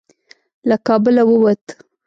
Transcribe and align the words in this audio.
له 0.69 0.75
کابله 0.87 1.23
ووت. 1.27 1.65